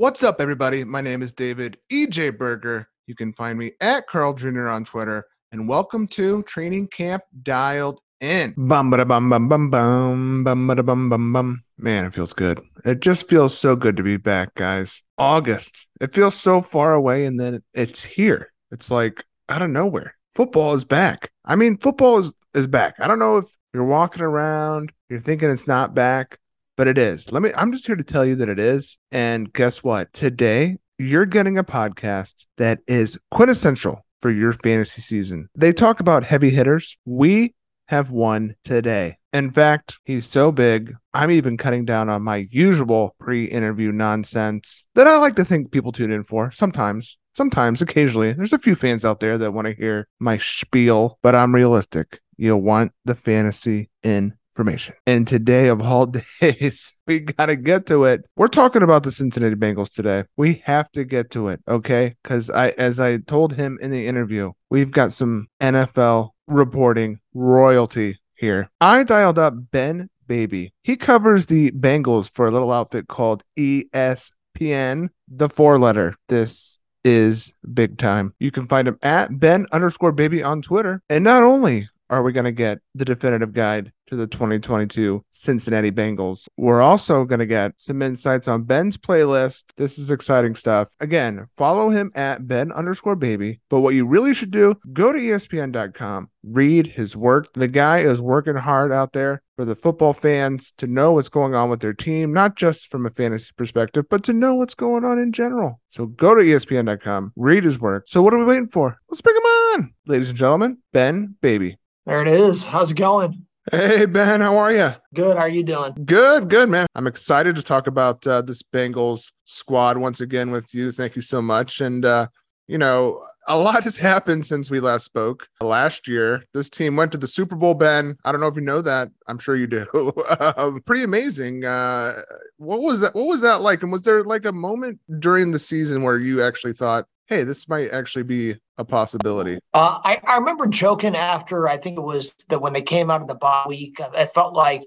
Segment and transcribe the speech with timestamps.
[0.00, 0.82] What's up, everybody?
[0.82, 2.88] My name is David EJ Berger.
[3.06, 4.70] You can find me at Carl Jr.
[4.70, 5.26] on Twitter.
[5.52, 8.54] And welcome to Training Camp Dialed In.
[8.56, 11.64] Bum bada bum bum bum bum bum bada bum bum bum.
[11.76, 12.62] Man, it feels good.
[12.82, 15.02] It just feels so good to be back, guys.
[15.18, 15.86] August.
[16.00, 18.54] It feels so far away, and then it's here.
[18.70, 20.16] It's like out of nowhere.
[20.30, 21.30] Football is back.
[21.44, 22.94] I mean, football is is back.
[23.00, 23.44] I don't know if
[23.74, 26.38] you're walking around, you're thinking it's not back
[26.80, 27.30] but it is.
[27.30, 28.96] Let me, I'm just here to tell you that it is.
[29.12, 30.10] And guess what?
[30.14, 35.50] Today, you're getting a podcast that is quintessential for your fantasy season.
[35.54, 36.96] They talk about heavy hitters.
[37.04, 37.54] We
[37.88, 39.18] have one today.
[39.34, 44.86] In fact, he's so big, I'm even cutting down on my usual pre interview nonsense
[44.94, 47.18] that I like to think people tune in for sometimes.
[47.34, 51.34] Sometimes, occasionally, there's a few fans out there that want to hear my spiel, but
[51.34, 52.20] I'm realistic.
[52.38, 54.94] You'll want the fantasy in information.
[55.06, 56.06] And today, of all
[56.40, 58.24] days, we got to get to it.
[58.36, 60.24] We're talking about the Cincinnati Bengals today.
[60.36, 62.14] We have to get to it, okay?
[62.22, 68.18] Because I, as I told him in the interview, we've got some NFL reporting royalty
[68.34, 68.70] here.
[68.80, 70.72] I dialed up Ben Baby.
[70.82, 76.14] He covers the Bengals for a little outfit called ESPN, the four letter.
[76.28, 78.34] This is big time.
[78.38, 81.02] You can find him at Ben underscore baby on Twitter.
[81.08, 85.90] And not only are we going to get the definitive guide to the 2022 Cincinnati
[85.90, 86.48] Bengals.
[86.56, 89.64] We're also going to get some insights on Ben's playlist.
[89.76, 90.88] This is exciting stuff.
[90.98, 93.60] Again, follow him at Ben underscore baby.
[93.70, 97.52] But what you really should do, go to ESPN.com, read his work.
[97.54, 101.54] The guy is working hard out there for the football fans to know what's going
[101.54, 105.04] on with their team, not just from a fantasy perspective, but to know what's going
[105.04, 105.80] on in general.
[105.90, 108.04] So go to ESPN.com, read his work.
[108.08, 108.98] So what are we waiting for?
[109.08, 110.78] Let's bring him on, ladies and gentlemen.
[110.92, 111.79] Ben Baby.
[112.06, 112.66] There it is.
[112.66, 113.46] How's it going?
[113.70, 114.94] Hey Ben, how are you?
[115.14, 115.36] Good.
[115.36, 115.92] How are you doing?
[116.06, 116.86] Good, good, man.
[116.94, 120.92] I'm excited to talk about uh, this Bengals squad once again with you.
[120.92, 121.82] Thank you so much.
[121.82, 122.28] And uh,
[122.68, 125.46] you know, a lot has happened since we last spoke.
[125.60, 127.74] Last year, this team went to the Super Bowl.
[127.74, 129.10] Ben, I don't know if you know that.
[129.28, 129.86] I'm sure you do.
[130.56, 131.66] um, pretty amazing.
[131.66, 132.22] Uh,
[132.56, 133.14] what was that?
[133.14, 133.82] What was that like?
[133.82, 137.68] And was there like a moment during the season where you actually thought, "Hey, this
[137.68, 139.58] might actually be a possibility.
[139.72, 143.20] Uh, I, I remember joking after I think it was that when they came out
[143.22, 144.82] of the bye week, I, felt like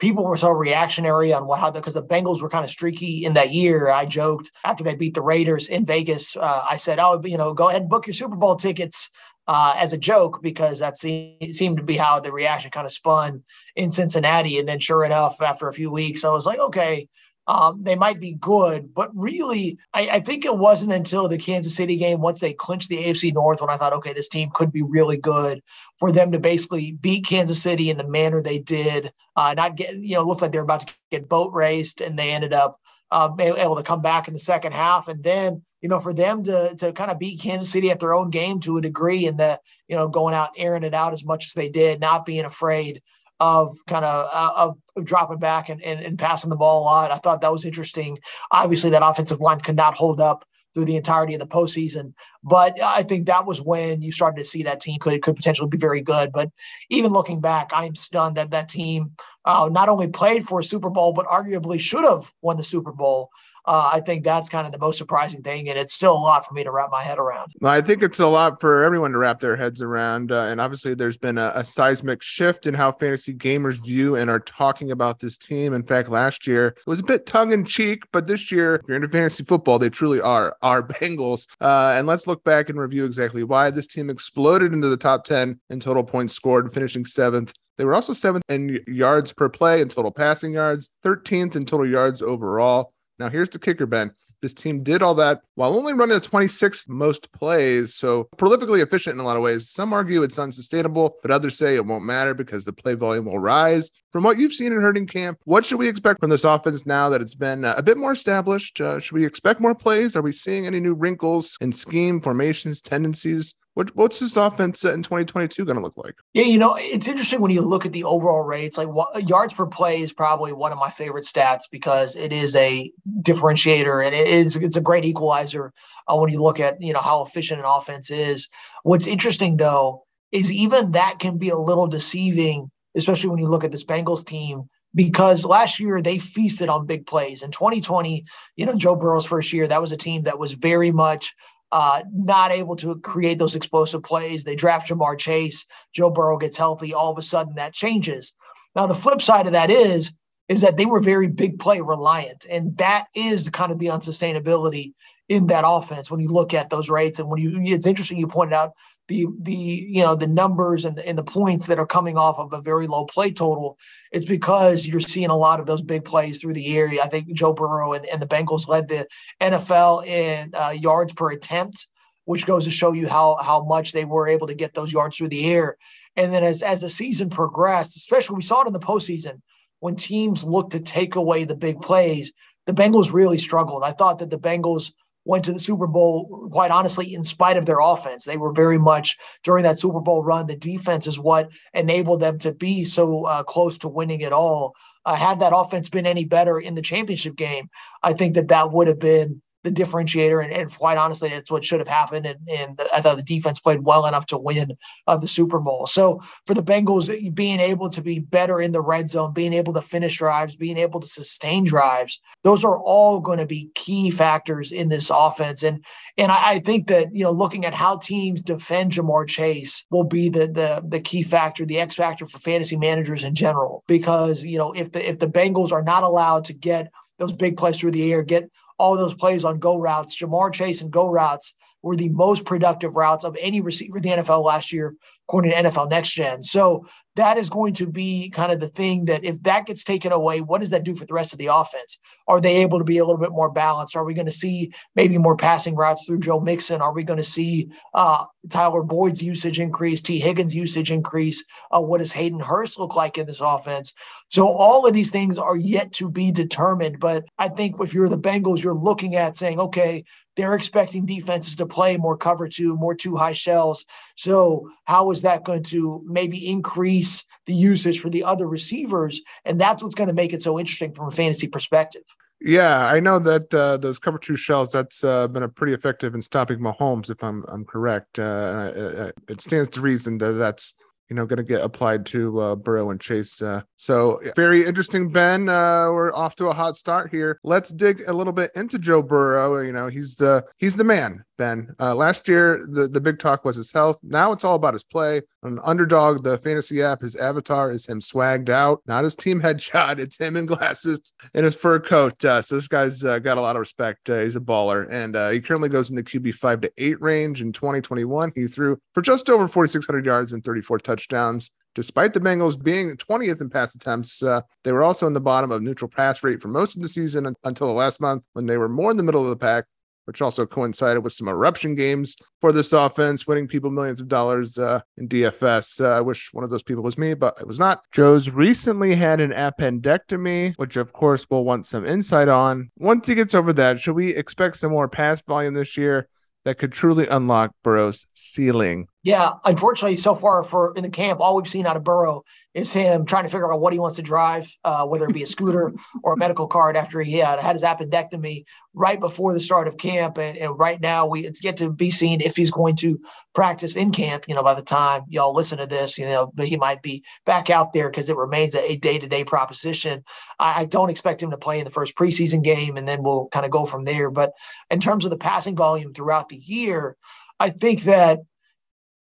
[0.00, 3.34] people were so reactionary on what how because the Bengals were kind of streaky in
[3.34, 3.88] that year.
[3.88, 6.36] I joked after they beat the Raiders in Vegas.
[6.36, 9.10] Uh, I said, "Oh, you know, go ahead and book your Super Bowl tickets."
[9.46, 13.42] Uh, as a joke, because that seemed to be how the reaction kind of spun
[13.74, 14.60] in Cincinnati.
[14.60, 17.08] And then, sure enough, after a few weeks, I was like, okay,
[17.50, 21.74] um, they might be good, but really, I, I, think it wasn't until the Kansas
[21.74, 24.70] City game, once they clinched the AFC North, when I thought, okay, this team could
[24.70, 25.60] be really good
[25.98, 29.12] for them to basically beat Kansas City in the manner they did.
[29.34, 32.16] Uh, not get, you know, looked like they were about to get boat raced, and
[32.16, 32.78] they ended up
[33.10, 35.08] uh, able to come back in the second half.
[35.08, 38.14] And then, you know, for them to to kind of beat Kansas City at their
[38.14, 41.24] own game to a degree, and the you know going out airing it out as
[41.24, 43.02] much as they did, not being afraid
[43.40, 47.10] of kind of uh, of, dropping back and, and, and passing the ball a lot.
[47.10, 48.18] I thought that was interesting.
[48.52, 52.12] Obviously, that offensive line could not hold up through the entirety of the postseason.
[52.44, 55.68] But I think that was when you started to see that team could could potentially
[55.68, 56.32] be very good.
[56.32, 56.50] But
[56.90, 59.12] even looking back, I am stunned that that team
[59.44, 62.92] uh, not only played for a Super Bowl, but arguably should have won the Super
[62.92, 63.30] Bowl
[63.64, 66.46] uh, I think that's kind of the most surprising thing, and it's still a lot
[66.46, 67.52] for me to wrap my head around.
[67.62, 70.94] I think it's a lot for everyone to wrap their heads around, uh, and obviously,
[70.94, 75.20] there's been a, a, seismic shift in how fantasy gamers view and are talking about
[75.20, 75.72] this team.
[75.72, 78.82] In fact, last year it was a bit tongue in cheek, but this year, if
[78.88, 81.46] you're into fantasy football, they truly are our Bengals.
[81.60, 85.24] Uh, and let's look back and review exactly why this team exploded into the top
[85.24, 89.80] ten in total points scored, finishing seventh they were also seventh in yards per play
[89.80, 92.92] and total passing yards, 13th in total yards overall.
[93.20, 94.12] Now, here's the kicker, Ben.
[94.40, 97.94] This team did all that while only running the 26th most plays.
[97.94, 99.68] So prolifically efficient in a lot of ways.
[99.68, 103.38] Some argue it's unsustainable, but others say it won't matter because the play volume will
[103.38, 103.90] rise.
[104.10, 107.10] From what you've seen in herding camp, what should we expect from this offense now
[107.10, 108.80] that it's been uh, a bit more established?
[108.80, 110.16] Uh, should we expect more plays?
[110.16, 113.54] Are we seeing any new wrinkles in scheme, formations, tendencies?
[113.74, 116.16] What, what's this offense in 2022 going to look like?
[116.34, 118.76] Yeah, you know, it's interesting when you look at the overall rates.
[118.76, 118.88] Like
[119.28, 122.90] yards per play is probably one of my favorite stats because it is a
[123.22, 125.72] differentiator and it is it's a great equalizer
[126.08, 128.48] uh, when you look at you know how efficient an offense is.
[128.82, 133.64] What's interesting though is even that can be a little deceiving, especially when you look
[133.64, 137.42] at this Bengals team because last year they feasted on big plays.
[137.42, 138.24] In 2020,
[138.56, 141.34] you know, Joe Burrow's first year, that was a team that was very much
[141.72, 144.44] uh, not able to create those explosive plays.
[144.44, 145.66] They draft Ja'Marr Chase.
[145.92, 146.94] Joe Burrow gets healthy.
[146.94, 148.34] All of a sudden, that changes.
[148.74, 150.12] Now, the flip side of that is
[150.48, 152.44] is that they were very big play reliant.
[152.50, 154.94] And that is kind of the unsustainability
[155.28, 157.20] in that offense when you look at those rates.
[157.20, 158.72] And when you, it's interesting you pointed out
[159.10, 162.38] the the you know the numbers and the, and the points that are coming off
[162.38, 163.76] of a very low play total,
[164.12, 166.88] it's because you're seeing a lot of those big plays through the air.
[167.02, 169.08] I think Joe Burrow and, and the Bengals led the
[169.40, 171.88] NFL in uh, yards per attempt,
[172.24, 175.16] which goes to show you how how much they were able to get those yards
[175.16, 175.76] through the air.
[176.14, 179.42] And then as as the season progressed, especially we saw it in the postseason
[179.80, 182.32] when teams looked to take away the big plays,
[182.66, 183.82] the Bengals really struggled.
[183.82, 184.92] I thought that the Bengals
[185.24, 188.24] went to the Super Bowl, quite honestly, in spite of their offense.
[188.24, 190.46] They were very much during that Super Bowl run.
[190.46, 194.74] The defense is what enabled them to be so uh, close to winning it all.
[195.04, 197.70] Uh, had that offense been any better in the championship game,
[198.02, 200.42] I think that that would have been the differentiator.
[200.42, 202.26] And, and, quite honestly, that's what should have happened.
[202.26, 204.76] And, and, I thought the defense played well enough to win
[205.06, 205.86] uh, the Super Bowl.
[205.86, 209.72] So for the Bengals, being able to be better in the red zone, being able
[209.74, 214.10] to finish drives, being able to sustain drives, those are all going to be key
[214.10, 215.62] factors in this offense.
[215.62, 215.84] And
[216.16, 220.04] and I, I, think that you know, looking at how teams defend Ja'Marr Chase will
[220.04, 223.84] be the the the key factor, the X factor for fantasy managers in general.
[223.86, 227.56] Because you know, if the if the Bengals are not allowed to get those big
[227.56, 230.16] plays through the air, get all those plays on go routes.
[230.16, 234.08] Ja'Marr Chase and go routes were the most productive routes of any receiver in the
[234.08, 234.96] NFL last year,
[235.28, 236.42] according to NFL Next Gen.
[236.42, 236.86] So
[237.16, 240.40] that is going to be kind of the thing that if that gets taken away,
[240.40, 241.98] what does that do for the rest of the offense?
[242.28, 243.96] Are they able to be a little bit more balanced?
[243.96, 246.80] Are we going to see maybe more passing routes through Joe Mixon?
[246.80, 251.44] Are we going to see uh, Tyler Boyd's usage increase, Tee Higgins' usage increase?
[251.70, 253.92] Uh, what does Hayden Hurst look like in this offense?
[254.28, 257.00] So all of these things are yet to be determined.
[257.00, 260.04] But I think if you're the Bengals, you're looking at saying, okay,
[260.36, 263.84] they're expecting defenses to play more cover two, more two high shells.
[264.16, 266.99] So, how is that going to maybe increase
[267.46, 269.20] the usage for the other receivers?
[269.44, 272.02] And that's what's going to make it so interesting from a fantasy perspective.
[272.42, 276.14] Yeah, I know that uh, those cover two shells that's uh, been a pretty effective
[276.14, 278.18] in stopping Mahomes, if I'm I'm correct.
[278.18, 280.74] Uh, it stands to reason that that's
[281.10, 283.42] you know, going to get applied to uh, Burrow and Chase.
[283.42, 285.48] Uh, so very interesting, Ben.
[285.48, 287.40] Uh, we're off to a hot start here.
[287.42, 289.60] Let's dig a little bit into Joe Burrow.
[289.60, 291.24] You know, he's the he's the man.
[291.40, 291.74] Ben.
[291.80, 293.98] Uh, last year, the, the big talk was his health.
[294.02, 295.22] Now it's all about his play.
[295.42, 299.98] On Underdog, the fantasy app, his avatar is him swagged out, not his team headshot.
[299.98, 301.00] It's him in glasses
[301.32, 302.22] and his fur coat.
[302.22, 304.10] Uh, so this guy's uh, got a lot of respect.
[304.10, 304.86] Uh, he's a baller.
[304.90, 308.32] And uh, he currently goes in the QB 5 to 8 range in 2021.
[308.34, 311.50] He threw for just over 4,600 yards and 34 touchdowns.
[311.74, 315.52] Despite the Bengals being 20th in pass attempts, uh, they were also in the bottom
[315.52, 318.58] of neutral pass rate for most of the season until the last month when they
[318.58, 319.64] were more in the middle of the pack
[320.10, 324.58] which also coincided with some eruption games for this offense, winning people millions of dollars
[324.58, 325.80] uh, in DFS.
[325.80, 327.84] Uh, I wish one of those people was me, but it was not.
[327.92, 332.72] Joe's recently had an appendectomy, which of course we'll want some insight on.
[332.76, 336.08] Once he gets over that, should we expect some more pass volume this year?
[336.44, 338.88] that could truly unlock Burrow's ceiling.
[339.02, 342.70] Yeah, unfortunately, so far for in the camp, all we've seen out of Burrow is
[342.70, 345.26] him trying to figure out what he wants to drive, uh, whether it be a
[345.26, 348.44] scooter or a medical card after he had, had his appendectomy
[348.74, 350.18] right before the start of camp.
[350.18, 353.00] And, and, right now, we it's yet to be seen if he's going to
[353.34, 354.24] practice in camp.
[354.28, 357.02] You know, by the time y'all listen to this, you know, but he might be
[357.24, 360.04] back out there because it remains a day to day proposition.
[360.38, 363.28] I, I don't expect him to play in the first preseason game, and then we'll
[363.28, 364.10] kind of go from there.
[364.10, 364.32] But
[364.70, 366.98] in terms of the passing volume throughout the year,
[367.38, 368.20] I think that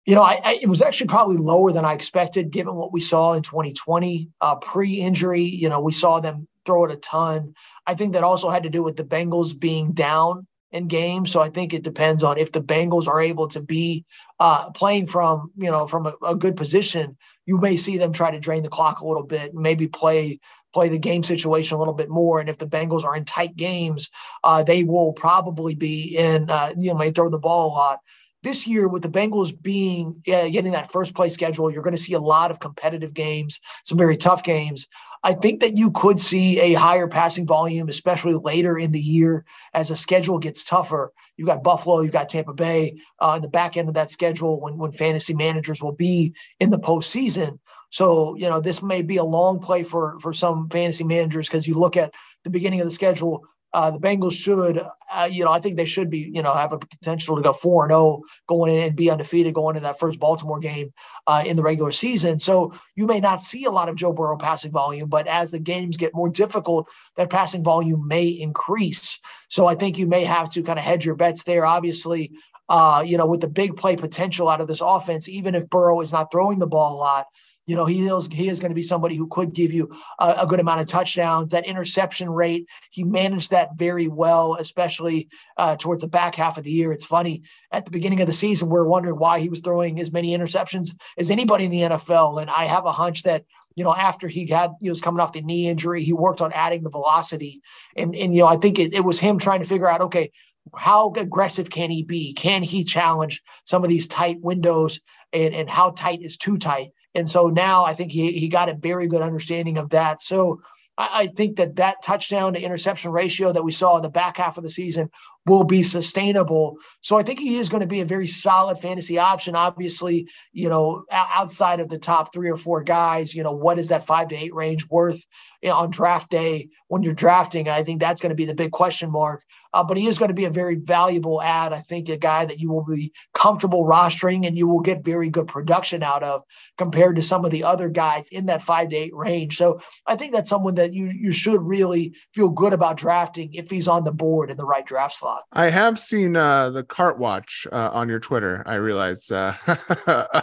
[0.07, 3.01] you know, I, I, it was actually probably lower than I expected, given what we
[3.01, 5.43] saw in 2020 uh, pre-injury.
[5.43, 7.53] You know, we saw them throw it a ton.
[7.85, 11.29] I think that also had to do with the Bengals being down in games.
[11.29, 14.05] So I think it depends on if the Bengals are able to be
[14.39, 17.17] uh, playing from, you know, from a, a, good position.
[17.45, 20.39] You may see them try to drain the clock a little bit, maybe play
[20.73, 22.39] play the game situation a little bit more.
[22.39, 24.09] And if the Bengals are in tight games,
[24.43, 27.99] uh, they will probably be in, uh, you know, may throw the ball a lot
[28.47, 32.01] this year with the Bengals being uh, getting that first place schedule, you're going to
[32.01, 34.87] see a lot of competitive games, some very tough games.
[35.21, 39.43] I think that you could see a higher passing volume, especially later in the year
[39.73, 41.11] as the schedule gets tougher.
[41.35, 44.61] You've got Buffalo, you've got Tampa Bay uh, in the back end of that schedule
[44.61, 47.59] when, when fantasy managers will be in the postseason.
[47.89, 51.67] So, you know, this may be a long play for, for some fantasy managers because
[51.67, 52.13] you look at
[52.45, 54.77] the beginning of the schedule, uh, the Bengals should,
[55.13, 57.53] uh, you know, I think they should be, you know, have a potential to go
[57.53, 60.93] four and zero oh going in and be undefeated going into that first Baltimore game
[61.27, 62.39] uh, in the regular season.
[62.39, 65.59] So you may not see a lot of Joe Burrow passing volume, but as the
[65.59, 69.19] games get more difficult, that passing volume may increase.
[69.49, 71.65] So I think you may have to kind of hedge your bets there.
[71.65, 72.31] Obviously,
[72.69, 76.01] uh, you know, with the big play potential out of this offense, even if Burrow
[76.01, 77.25] is not throwing the ball a lot,
[77.67, 80.37] You know, he is he is going to be somebody who could give you a,
[80.39, 81.51] a, good amount of touchdowns.
[81.51, 86.63] That interception rate, he managed that very well, especially uh, towards the back half of
[86.63, 86.93] the year.
[86.93, 89.99] It's funny at the beginning of the season, we we're wondering why he was throwing
[89.99, 93.43] as many interceptions as anybody in the NFL, and I have a hunch that
[93.75, 96.51] you know, after he had he was coming off the knee injury, he worked on
[96.51, 97.61] adding the velocity.
[97.95, 100.31] And and you know, I think it, it was him trying to figure out, okay,
[100.75, 102.33] how aggressive can he be?
[102.33, 104.99] Can he challenge some of these tight windows
[105.31, 106.89] and, and how tight is too tight?
[107.17, 110.21] And so now I think he, he got a very good understanding of that.
[110.21, 110.61] So
[110.99, 114.57] I, think that that touchdown to interception ratio that we saw in the back half
[114.57, 115.09] of the season
[115.47, 116.77] will be sustainable.
[117.01, 119.55] So I think he is going to be a very solid fantasy option.
[119.55, 123.89] Obviously, you know, outside of the top three or four guys, you know, what is
[123.89, 125.23] that five to eight range worth
[125.65, 127.69] on draft day when you're drafting?
[127.69, 129.43] I think that's going to be the big question mark.
[129.73, 131.73] Uh, but he is going to be a very valuable ad.
[131.73, 135.29] I think a guy that you will be comfortable rostering and you will get very
[135.29, 136.43] good production out of
[136.77, 139.57] compared to some of the other guys in that five to eight range.
[139.57, 143.69] So I think that's someone that you you should really feel good about drafting if
[143.69, 145.36] he's on the board in the right draft slot.
[145.51, 148.63] I have seen uh, the cart watch uh, on your Twitter.
[148.65, 149.29] I realize.
[149.31, 149.55] Uh,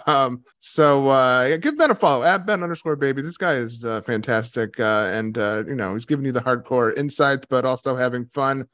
[0.06, 3.22] um, so uh, give Ben a follow at Ben underscore baby.
[3.22, 7.46] This guy is uh, fantastic, uh, and you know he's giving you the hardcore insights,
[7.48, 8.66] but also having fun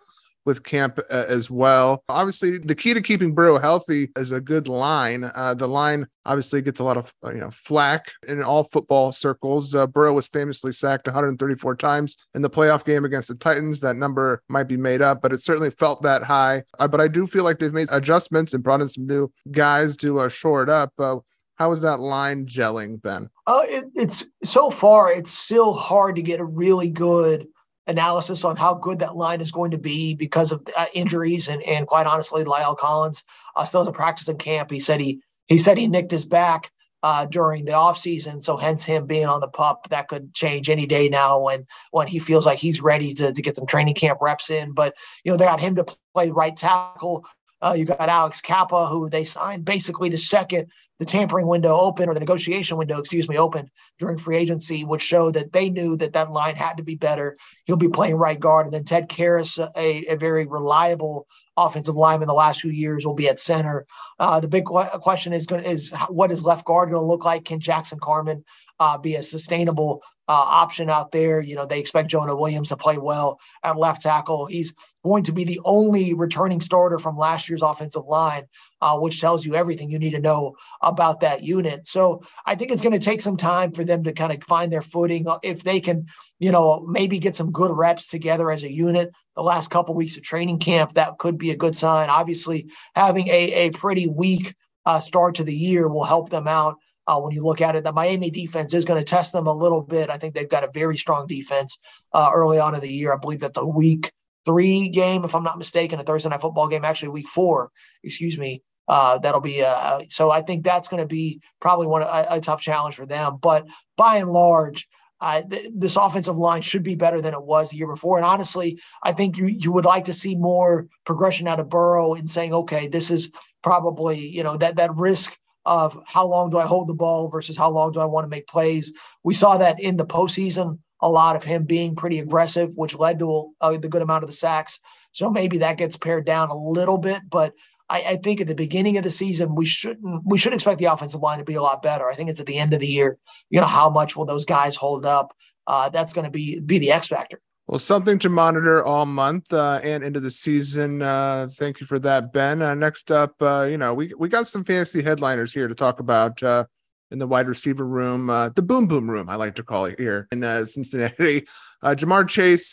[0.50, 2.02] with camp uh, as well.
[2.08, 5.30] Obviously, the key to keeping Burrow healthy is a good line.
[5.32, 9.12] Uh, the line obviously gets a lot of uh, you know flack in all football
[9.12, 9.72] circles.
[9.76, 13.78] Uh, Burrow was famously sacked 134 times in the playoff game against the Titans.
[13.78, 16.64] That number might be made up, but it certainly felt that high.
[16.80, 19.96] Uh, but I do feel like they've made adjustments and brought in some new guys
[19.98, 20.92] to uh, shore it up.
[20.98, 23.30] how is that line gelling, Ben?
[23.46, 27.46] Uh, it, it's so far, it's still hard to get a really good
[27.86, 31.62] analysis on how good that line is going to be because of uh, injuries and
[31.62, 33.24] and quite honestly, La'el Collins
[33.56, 34.70] uh, still has a practice in camp.
[34.70, 36.70] He said he he said he nicked his back
[37.02, 38.42] uh, during the offseason.
[38.42, 42.06] So hence him being on the pup, that could change any day now when when
[42.06, 44.72] he feels like he's ready to, to get some training camp reps in.
[44.72, 44.94] But
[45.24, 47.26] you know, they got him to play right tackle.
[47.62, 50.68] Uh, you got Alex Cappa, who they signed basically the second
[51.00, 55.00] the tampering window open or the negotiation window, excuse me, open during free agency, would
[55.00, 57.36] show that they knew that that line had to be better.
[57.64, 58.66] He'll be playing right guard.
[58.66, 61.26] And then Ted Karras, a, a very reliable
[61.56, 63.86] offensive lineman the last few years, will be at center.
[64.18, 67.46] Uh, the big question is going is what is left guard going to look like?
[67.46, 68.44] Can Jackson Carman
[68.80, 71.40] uh, be a sustainable uh, option out there?
[71.40, 74.46] You know, they expect Jonah Williams to play well at left tackle.
[74.46, 78.44] He's going to be the only returning starter from last year's offensive line,
[78.80, 81.86] uh, which tells you everything you need to know about that unit.
[81.86, 84.72] So I think it's going to take some time for them to kind of find
[84.72, 85.28] their footing.
[85.28, 86.06] Uh, if they can,
[86.38, 90.16] you know, maybe get some good reps together as a unit the last couple weeks
[90.16, 92.10] of training camp, that could be a good sign.
[92.10, 94.54] Obviously, having a, a pretty weak
[94.86, 96.76] uh, start to the year will help them out.
[97.10, 99.52] Uh, when you look at it, the Miami defense is going to test them a
[99.52, 100.10] little bit.
[100.10, 101.80] I think they've got a very strong defense
[102.12, 103.12] uh, early on in the year.
[103.12, 104.12] I believe that the week
[104.44, 107.72] three game, if I'm not mistaken, a Thursday night football game, actually week four,
[108.04, 108.62] excuse me.
[108.86, 110.30] Uh, that'll be uh, so.
[110.30, 113.38] I think that's going to be probably one a, a, tough challenge for them.
[113.40, 114.88] But by and large,
[115.20, 118.18] uh, th- this offensive line should be better than it was the year before.
[118.18, 122.14] And honestly, I think you you would like to see more progression out of Burrow
[122.14, 126.58] in saying, okay, this is probably you know that that risk of how long do
[126.58, 128.92] I hold the ball versus how long do I want to make plays.
[129.22, 133.18] We saw that in the postseason a lot of him being pretty aggressive, which led
[133.20, 134.80] to a, the good amount of the sacks.
[135.12, 137.54] So maybe that gets pared down a little bit, but
[137.88, 140.84] I, I, think at the beginning of the season we shouldn't we should expect the
[140.84, 142.08] offensive line to be a lot better.
[142.08, 143.18] I think it's at the end of the year.
[143.50, 145.34] You know how much will those guys hold up?
[145.66, 147.40] Uh, that's going to be be the X factor.
[147.70, 151.02] Well, something to monitor all month uh, and into the season.
[151.02, 152.62] Uh, thank you for that, Ben.
[152.62, 156.00] Uh, next up, uh, you know we we got some fantasy headliners here to talk
[156.00, 156.42] about.
[156.42, 156.64] Uh,
[157.12, 160.00] in the wide receiver room, uh, the boom boom room, I like to call it
[160.00, 161.46] here in Cincinnati.
[161.84, 162.72] Ja'Marr Chase,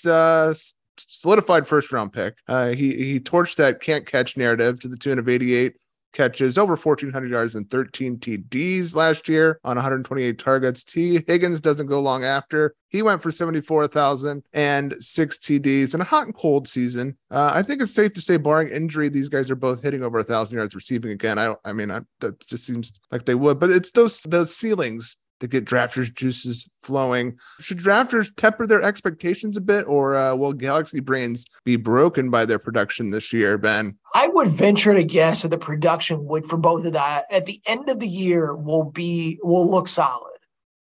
[0.98, 2.34] solidified first round pick.
[2.48, 5.75] He he torched that can't catch narrative to the tune of 88
[6.14, 10.84] catches, over 1,400 yards, and 13 TDs last year on 128 targets.
[10.84, 12.76] Tee Higgins doesn't go long after.
[12.90, 17.18] He went for 74,000 and six TDs in a hot and cold season.
[17.30, 20.20] Uh, I think it's safe to say, barring injury, these guys are both hitting over
[20.20, 21.38] a thousand yards receiving again.
[21.38, 25.18] I, I mean, I, that just seems like they would, but it's those those ceilings
[25.39, 27.38] to get drafters juices flowing.
[27.60, 32.46] Should drafters temper their expectations a bit, or uh, will Galaxy brains be broken by
[32.46, 33.98] their production this year, Ben?
[34.15, 37.62] I would venture to guess that the production would for both of that at the
[37.65, 40.32] end of the year will be will look solid.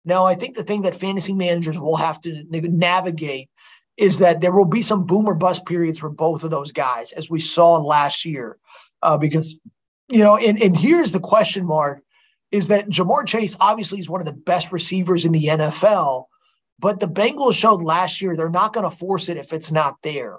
[0.06, 3.50] Now, I think the thing that fantasy managers will have to navigate
[3.96, 7.30] is that there will be some boomer bust periods for both of those guys, as
[7.30, 8.58] we saw last year,
[9.02, 9.56] uh, because
[10.10, 12.04] you know, and, and here's the question mark
[12.54, 16.26] is that Ja'Marr Chase obviously is one of the best receivers in the NFL,
[16.78, 19.98] but the Bengals showed last year they're not going to force it if it's not
[20.04, 20.38] there.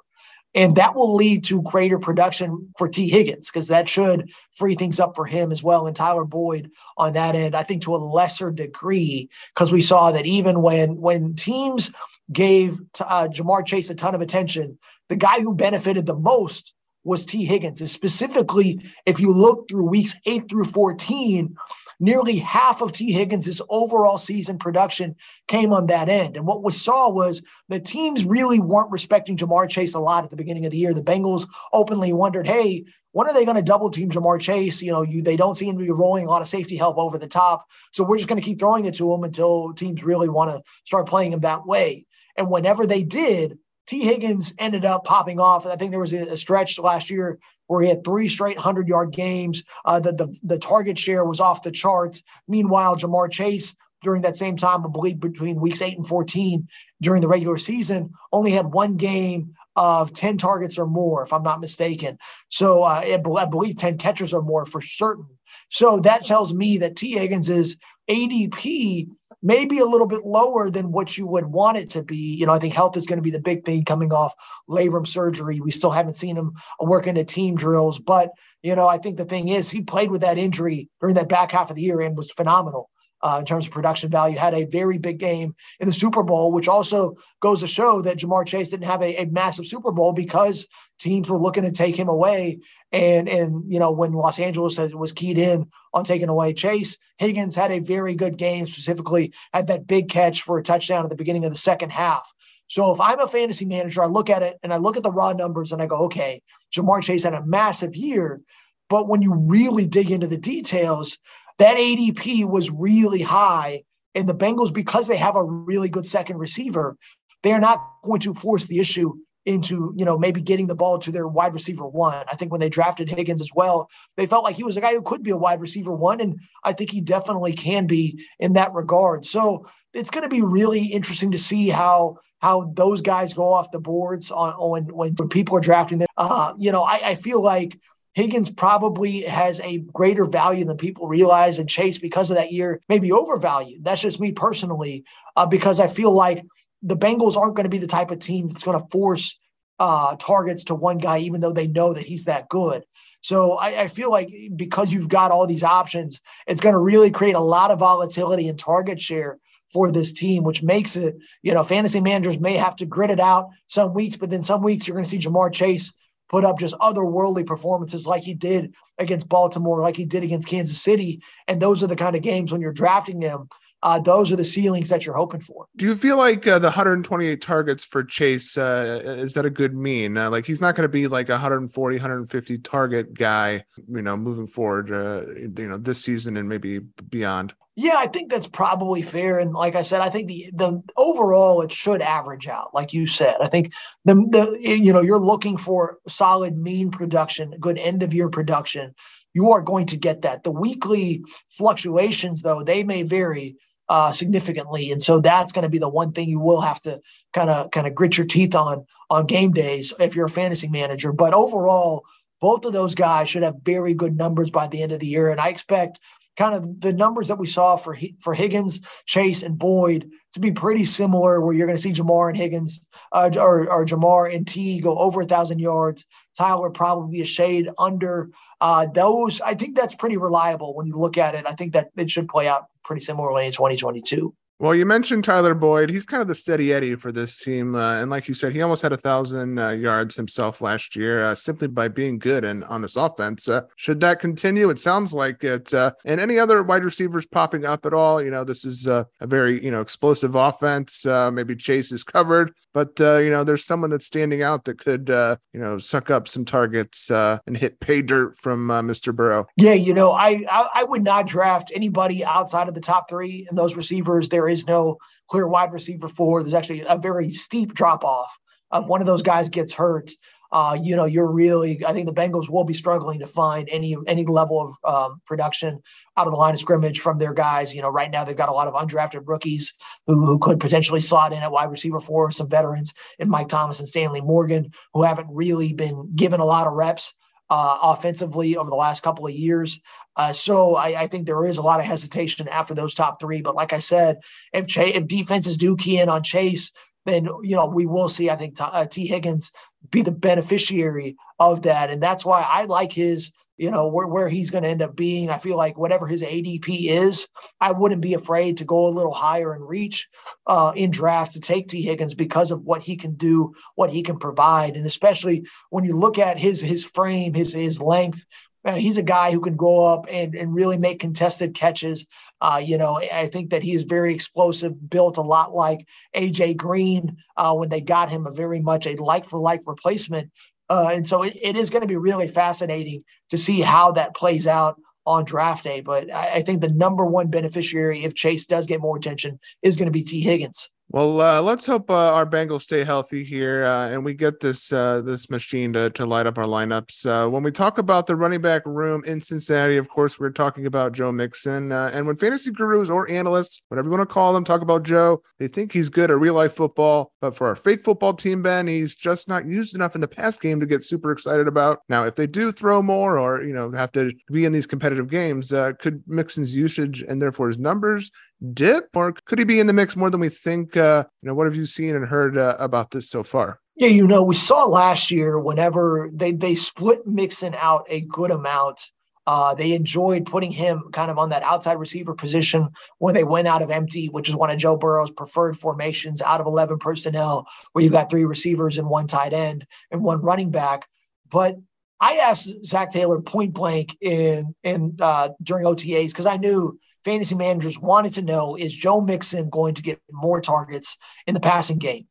[0.54, 5.00] And that will lead to greater production for Tee Higgins because that should free things
[5.00, 5.88] up for him as well.
[5.88, 10.12] And Tyler Boyd on that end, I think to a lesser degree, because we saw
[10.12, 11.90] that even when when teams
[12.30, 14.78] gave uh, Ja'Marr Chase a ton of attention,
[15.08, 17.80] the guy who benefited the most was Tee Higgins.
[17.80, 21.56] And specifically, if you look through weeks eight through 14,
[22.00, 25.16] nearly half of Tee Higgins' overall season production
[25.48, 26.36] came on that end.
[26.36, 30.30] And what we saw was the teams really weren't respecting Ja'Marr Chase a lot at
[30.30, 30.94] the beginning of the year.
[30.94, 34.82] The Bengals openly wondered, hey, when are they going to double team Ja'Marr Chase?
[34.82, 37.16] You know, you they don't seem to be rolling a lot of safety help over
[37.16, 37.66] the top.
[37.92, 40.62] So we're just going to keep throwing it to him until teams really want to
[40.84, 42.06] start playing him that way.
[42.36, 45.66] And whenever they did, Tee Higgins ended up popping off.
[45.66, 49.12] I think there was a, stretch last year where he had three straight hundred yard
[49.12, 49.64] games.
[49.84, 52.22] Uh, the, the the target share was off the charts.
[52.48, 56.68] Meanwhile, Ja'Marr Chase during that same time, I believe between weeks eight and fourteen
[57.00, 61.42] during the regular season, only had one game of 10 targets or more, if I'm
[61.42, 62.18] not mistaken.
[62.48, 65.26] So uh, I believe 10 catches or more for certain.
[65.68, 67.76] So that tells me that Tee Higgins'
[68.08, 69.08] ADP
[69.44, 72.16] maybe a little bit lower than what you would want it to be.
[72.16, 74.34] You know, I think health is going to be the big thing coming off
[74.68, 75.60] labrum surgery.
[75.60, 78.30] We still haven't seen him work into team drills, but
[78.62, 81.52] you know, I think the thing is he played with that injury during that back
[81.52, 84.36] half of the year and was phenomenal uh, in terms of production value.
[84.36, 88.18] Had a very big game in the Super Bowl, which also goes to show that
[88.18, 90.66] Ja'Marr Chase didn't have a, a massive Super Bowl because
[90.98, 92.60] teams were looking to take him away.
[92.94, 97.56] And and you know when Los Angeles was keyed in on taking away Chase, Higgins
[97.56, 98.66] had a very good game.
[98.66, 102.32] Specifically, had that big catch for a touchdown at the beginning of the second half.
[102.68, 105.10] So if I'm a fantasy manager, I look at it and I look at the
[105.10, 106.40] raw numbers and I go, okay,
[106.74, 108.40] Ja'Marr Chase had a massive year.
[108.88, 111.18] But when you really dig into the details,
[111.58, 113.82] that ADP was really high.
[114.14, 116.96] And the Bengals, because they have a really good second receiver,
[117.42, 119.14] they're not going to force the issue
[119.46, 122.24] into, you know, maybe getting the ball to their wide receiver one.
[122.30, 124.94] I think when they drafted Higgins as well, they felt like he was a guy
[124.94, 126.20] who could be a wide receiver one.
[126.20, 129.26] And I think he definitely can be in that regard.
[129.26, 133.70] So it's going to be really interesting to see how how those guys go off
[133.70, 136.08] the boards on, on when, when people are drafting them.
[136.18, 137.78] Uh, you know, I, I feel like
[138.12, 142.80] Higgins probably has a greater value than people realize, and Chase, because of that year,
[142.86, 143.82] maybe overvalued.
[143.82, 145.04] That's just me personally,
[145.36, 146.44] uh, because I feel like
[146.84, 149.40] the Bengals aren't going to be the type of team that's going to force
[149.78, 152.84] uh, targets to one guy, even though they know that he's that good.
[153.22, 157.10] So I, I feel like because you've got all these options, it's going to really
[157.10, 159.38] create a lot of volatility and target share
[159.72, 163.18] for this team, which makes it, you know, fantasy managers may have to grit it
[163.18, 165.94] out some weeks, but then some weeks you're going to see Ja'Marr Chase
[166.28, 170.80] put up just otherworldly performances like he did against Baltimore, like he did against Kansas
[170.80, 171.22] City.
[171.48, 173.48] And those are the kind of games when you're drafting them.
[173.84, 175.66] Uh, those are the ceilings that you're hoping for.
[175.76, 179.76] Do you feel like uh, the 128 targets for Chase uh, is that a good
[179.76, 180.16] mean?
[180.16, 184.16] Uh, like he's not going to be like a 140, 150 target guy, you know,
[184.16, 187.52] moving forward, uh, you know, this season and maybe beyond.
[187.76, 189.38] Yeah, I think that's probably fair.
[189.38, 193.06] And like I said, I think the the overall it should average out, like you
[193.06, 193.36] said.
[193.42, 193.74] I think
[194.06, 198.94] the the you know you're looking for solid mean production, good end of year production.
[199.34, 200.44] You are going to get that.
[200.44, 203.56] The weekly fluctuations, though, they may vary
[203.88, 207.00] uh, significantly, and so that's going to be the one thing you will have to
[207.32, 210.68] kind of kind of grit your teeth on on game days if you're a fantasy
[210.68, 211.12] manager.
[211.12, 212.04] But overall,
[212.40, 215.30] both of those guys should have very good numbers by the end of the year,
[215.30, 216.00] and I expect
[216.36, 220.50] kind of the numbers that we saw for for Higgins, Chase, and Boyd to be
[220.50, 221.40] pretty similar.
[221.40, 222.80] Where you're going to see Ja'Marr and Higgins,
[223.12, 226.04] uh, or, or Ja'Marr and T go over a thousand yards.
[226.36, 229.40] Tyler probably a shade under uh, those.
[229.40, 231.44] I think that's pretty reliable when you look at it.
[231.46, 234.34] I think that it should play out pretty similarly in 2022.
[234.60, 235.90] Well, you mentioned Tyler Boyd.
[235.90, 238.62] He's kind of the steady Eddie for this team, uh, and like you said, he
[238.62, 242.62] almost had a thousand uh, yards himself last year uh, simply by being good and
[242.66, 243.48] on this offense.
[243.48, 244.70] Uh, should that continue?
[244.70, 245.74] It sounds like it.
[245.74, 248.22] Uh, and any other wide receivers popping up at all?
[248.22, 251.04] You know, this is uh, a very you know explosive offense.
[251.04, 255.60] maybe Chase is covered, but you know, there's someone that's standing out that could you
[255.60, 259.12] know suck up some targets and hit pay dirt from Mr.
[259.12, 259.46] Burrow.
[259.56, 263.46] Yeah, you know, I, I I would not draft anybody outside of the top three
[263.48, 264.28] and those receivers.
[264.28, 266.42] There is no clear wide receiver for.
[266.42, 268.36] There's actually a very steep drop off.
[268.70, 270.10] Of one of those guys gets hurt,
[270.54, 271.84] uh, you know, you're really.
[271.84, 275.80] I think the Bengals will be struggling to find any any level of um, production
[276.16, 277.74] out of the line of scrimmage from their guys.
[277.74, 279.74] You know, right now they've got a lot of undrafted rookies
[280.06, 283.80] who, who could potentially slot in at wide receiver for some veterans in Mike Thomas
[283.80, 287.14] and Stanley Morgan who haven't really been given a lot of reps
[287.50, 289.80] uh, offensively over the last couple of years.
[290.16, 293.42] Uh, so I, I, think there is a lot of hesitation after those top three.
[293.42, 294.18] But like I said,
[294.52, 296.72] if Ch- if defenses do key in on Chase,
[297.04, 298.30] then you know we will see.
[298.30, 299.50] I think T, uh, Tee Higgins
[299.90, 304.28] be the beneficiary of that, and that's why I like his you know where, where
[304.28, 305.30] he's going to end up being.
[305.30, 307.28] I feel like whatever his adp is
[307.60, 310.08] i wouldn't be afraid to go a little higher and reach
[310.46, 314.02] uh, in drafts to take Tee Higgins because of what he can do what he
[314.02, 314.76] can provide.
[314.76, 318.24] And especially when you look at his his frame his his length
[318.64, 322.06] uh, he's a guy who can go up and, and really make contested catches.
[322.40, 325.86] Uh, you know, I think that he is very explosive, built a lot like
[326.16, 330.30] AJ Green uh, when they got him a very much a like for like replacement
[330.68, 334.14] uh, and so it, it is going to be really fascinating to see how that
[334.14, 335.80] plays out on draft day.
[335.80, 339.76] But I, I think the number one beneficiary, if Chase does get more attention, is
[339.76, 340.70] going to be Tee Higgins.
[340.88, 344.72] Well, uh, let's hope uh, our Bengals stay healthy here, uh, and we get this
[344.72, 347.06] uh, this machine to to light up our lineups.
[347.06, 350.66] Uh, when we talk about the running back room in Cincinnati, of course, we're talking
[350.66, 351.72] about Joe Mixon.
[351.72, 354.82] Uh, and when fantasy gurus or analysts, whatever you want to call them, talk about
[354.82, 358.42] Joe, they think he's good at real life football, but for our fake football team,
[358.42, 361.80] Ben, he's just not used enough in the pass game to get super excited about.
[361.88, 365.08] Now, if they do throw more, or you know, have to be in these competitive
[365.08, 365.48] games,
[365.80, 368.12] could Mixon's usage and therefore his numbers
[368.52, 370.76] dip, or could he be in the mix more than we think?
[370.76, 373.60] Uh, you know, what have you seen and heard uh, about this so far?
[373.76, 378.30] Yeah, you know, we saw last year whenever they they split Mixon out a good
[378.30, 378.90] amount.
[379.26, 383.48] Uh, they enjoyed putting him kind of on that outside receiver position when they went
[383.48, 387.46] out of empty, which is one of Joe Burrow's preferred formations out of 11 personnel,
[387.72, 390.86] where you've got three receivers and one tight end and one running back.
[391.30, 391.56] But
[391.98, 397.34] I asked Zac Taylor point blank in in uh, during OTAs because I knew fantasy
[397.34, 401.78] managers wanted to know is Joe Mixon going to get more targets in the passing
[401.78, 402.06] game?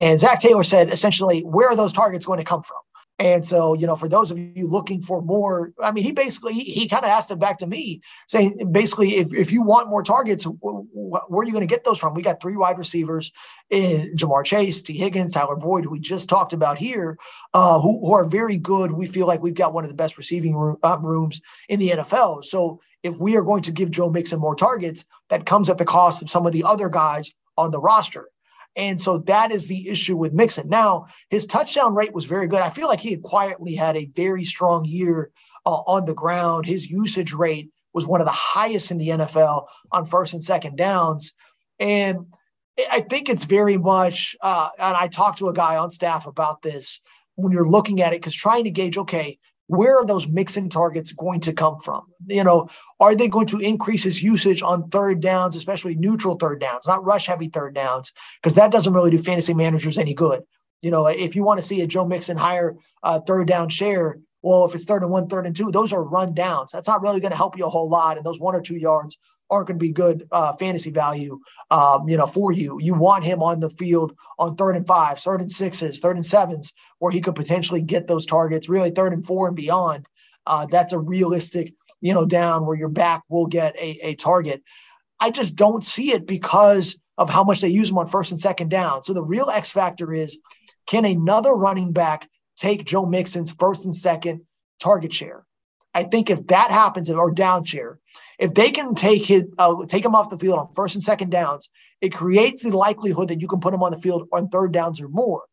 [0.00, 2.78] And Zac Taylor said essentially, where are those targets going to come from?
[3.20, 6.52] And so, you know, for those of you looking for more, I mean, he basically
[6.52, 9.88] he, he kind of asked it back to me, saying basically, if, if you want
[9.88, 12.14] more targets, where are you going to get those from?
[12.14, 13.32] We got three wide receivers
[13.70, 17.18] in Ja'Marr Chase, Tee Higgins, Tyler Boyd, who we just talked about here,
[17.54, 18.92] uh, who, who, are very good.
[18.92, 21.90] We feel like we've got one of the best receiving room, uh, rooms in the
[21.90, 22.44] NFL.
[22.44, 25.84] So if we are going to give Joe Mixon more targets, that comes at the
[25.84, 28.28] cost of some of the other guys on the roster.
[28.76, 30.68] And so that is the issue with Mixon.
[30.68, 32.60] Now, his touchdown rate was very good.
[32.60, 35.30] I feel like he had quietly had a very strong year
[35.66, 36.66] uh, on the ground.
[36.66, 40.76] His usage rate was one of the highest in the NFL on first and second
[40.76, 41.32] downs.
[41.80, 42.26] And
[42.90, 46.62] I think it's very much, uh, and I talked to a guy on staff about
[46.62, 47.00] this
[47.34, 51.12] when you're looking at it, because trying to gauge, okay, where are those Mixon targets
[51.12, 52.02] going to come from?
[52.26, 52.68] You know,
[53.00, 57.04] are they going to increase his usage on third downs, especially neutral third downs, not
[57.04, 58.12] rush heavy third downs?
[58.42, 60.42] Because that doesn't really do fantasy managers any good.
[60.80, 64.18] You know, if you want to see a Joe Mixon higher uh, third down share,
[64.42, 66.70] well, if it's third and one, third and two, those are run downs.
[66.72, 68.16] That's not really going to help you a whole lot.
[68.16, 69.18] And those one or two yards
[69.50, 72.78] aren't going to be good uh, fantasy value, um, you know, for you.
[72.80, 76.26] You want him on the field on third and five, third and sixes, third and
[76.26, 78.68] sevens, where he could potentially get those targets.
[78.68, 80.06] Really, third and four and beyond.
[80.46, 84.62] Uh, that's a realistic, you know, down where your back will get a, a target.
[85.20, 88.40] I just don't see it because of how much they use him on first and
[88.40, 89.02] second down.
[89.02, 90.38] So the real X factor is
[90.86, 94.42] can another running back take Joe Mixon's first and second
[94.80, 95.46] target share?
[95.94, 97.98] I think if that happens, or down share,
[98.38, 101.30] if they can take his, uh, take him off the field on first and second
[101.30, 101.68] downs,
[102.00, 105.00] it creates the likelihood that you can put him on the field on third downs
[105.00, 105.44] or more.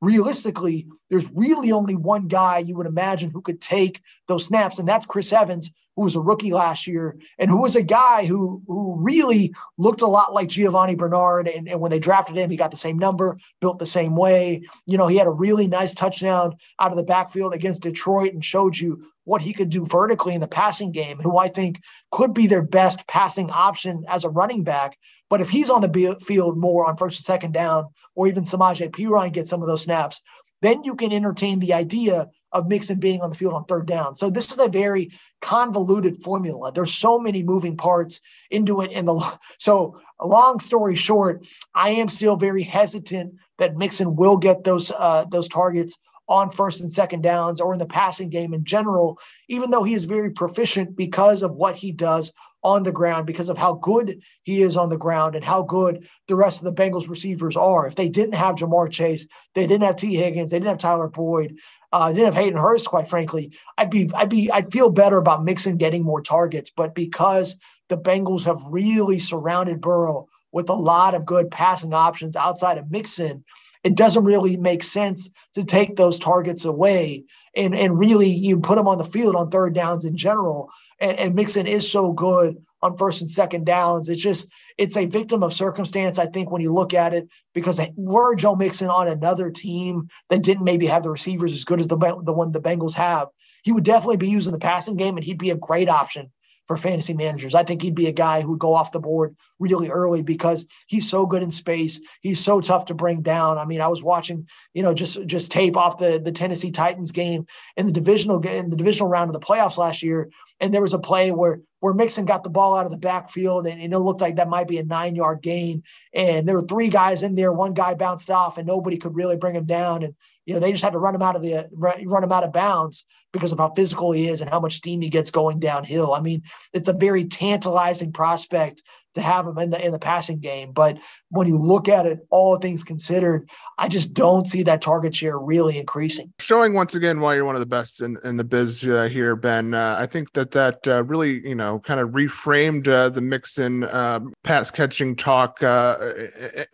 [0.00, 4.88] Realistically, there's really only one guy you would imagine who could take those snaps, and
[4.88, 5.70] that's Chris Evans,
[6.00, 10.00] who was a rookie last year and who was a guy who who really looked
[10.00, 11.46] a lot like Giovani Bernard.
[11.46, 14.62] And, and when they drafted him, he got the same number, built the same way.
[14.86, 18.42] You know, he had a really nice touchdown out of the backfield against Detroit and
[18.42, 22.32] showed you what he could do vertically in the passing game, who I think could
[22.32, 24.96] be their best passing option as a running back.
[25.28, 28.88] But if he's on the field more on first and second down, or even Samaje
[28.90, 30.22] Perine gets some of those snaps,
[30.62, 34.14] then you can entertain the idea of Mixon being on the field on third down.
[34.14, 36.72] So this is a very convoluted formula.
[36.72, 38.20] There's so many moving parts
[38.50, 38.90] into it.
[38.92, 44.64] And the so long story short, I am still very hesitant that Mixon will get
[44.64, 45.96] those uh, those targets
[46.28, 49.18] on first and second downs or in the passing game in general,
[49.48, 53.48] even though he is very proficient because of what he does on the ground because
[53.48, 56.82] of how good he is on the ground and how good the rest of the
[56.82, 57.86] Bengals receivers are.
[57.86, 61.08] If they didn't have Ja'Marr Chase, they didn't have Tee Higgins, they didn't have Tyler
[61.08, 61.56] Boyd,
[61.92, 65.44] uh, didn't have Hayden Hurst, quite frankly, I'd be, I'd be, I'd feel better about
[65.44, 66.70] Mixon getting more targets.
[66.70, 67.56] But because
[67.88, 72.90] the Bengals have really surrounded Burrow with a lot of good passing options outside of
[72.90, 73.44] Mixon,
[73.82, 77.24] it doesn't really make sense to take those targets away
[77.56, 80.70] and, and really you put them on the field on third downs in general.
[81.00, 84.08] And, and Mixon is so good on first and second downs.
[84.08, 86.18] It's just it's a victim of circumstance.
[86.18, 90.42] I think when you look at it, because were Joe Mixon on another team that
[90.42, 93.28] didn't maybe have the receivers as good as the the one the Bengals have,
[93.62, 96.30] he would definitely be using the passing game, and he'd be a great option
[96.66, 97.56] for fantasy managers.
[97.56, 100.66] I think he'd be a guy who would go off the board really early because
[100.86, 102.00] he's so good in space.
[102.20, 103.58] He's so tough to bring down.
[103.58, 107.10] I mean, I was watching, you know, just just tape off the the Tennessee Titans
[107.10, 110.72] game in the divisional game, in the divisional round of the playoffs last year, and
[110.72, 113.80] there was a play where where Mixon got the ball out of the backfield and,
[113.80, 115.82] and it looked like that might be a nine yard gain.
[116.12, 117.52] And there were three guys in there.
[117.52, 120.02] One guy bounced off and nobody could really bring him down.
[120.02, 122.44] And you know, they just had to run him out of the run him out
[122.44, 125.58] of bounds because of how physical he is and how much steam he gets going
[125.58, 126.12] downhill.
[126.12, 126.42] I mean,
[126.72, 128.82] it's a very tantalizing prospect
[129.14, 130.72] to have him in the in the passing game.
[130.72, 130.98] But
[131.30, 135.38] when you look at it, all things considered, I just don't see that target share
[135.38, 136.32] really increasing.
[136.40, 139.36] Showing once again why you're one of the best in, in the biz uh, here,
[139.36, 139.74] Ben.
[139.74, 143.84] Uh, I think that that uh, really, you know, kind of reframed uh, the Mixon
[143.84, 145.96] um, pass catching talk uh,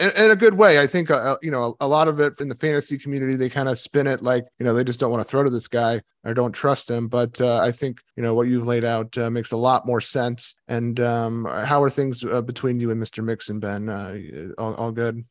[0.00, 0.78] in, in, a good way.
[0.78, 3.48] I think, uh, you know, a, a lot of it in the fantasy community, they
[3.48, 5.68] kind of spin it like, you know, they just don't want to throw to this
[5.68, 7.08] guy or don't trust him.
[7.08, 10.54] But I think, you know, what you've laid out makes a lot more sense.
[10.66, 13.24] And um, how are things Uh, between you and Mr.
[13.24, 13.88] Mixon, Ben?
[13.88, 14.16] Uh,
[14.58, 15.24] all, all good?